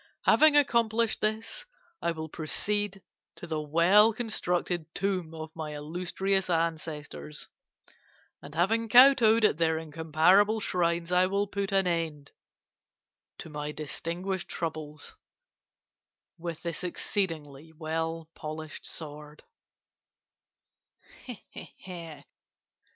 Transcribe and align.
Having 0.23 0.55
accomplished 0.57 1.21
this, 1.21 1.67
I 2.01 2.11
will 2.11 2.27
proceed 2.27 3.03
to 3.35 3.45
the 3.45 3.61
well 3.61 4.13
constructed 4.13 4.87
tomb 4.95 5.35
of 5.35 5.55
my 5.55 5.75
illustrious 5.75 6.49
ancestors, 6.49 7.49
and 8.41 8.55
having 8.55 8.89
kow 8.89 9.13
towed 9.13 9.45
at 9.45 9.59
their 9.59 9.77
incomparable 9.77 10.59
shrines, 10.59 11.11
I 11.11 11.27
will 11.27 11.45
put 11.45 11.71
an 11.71 11.85
end 11.85 12.31
to 13.37 13.49
my 13.51 13.71
distinguished 13.71 14.47
troubles 14.49 15.15
with 16.39 16.63
this 16.63 16.83
exceedingly 16.83 17.71
well 17.71 18.27
polished 18.33 18.87
sword. 18.87 19.43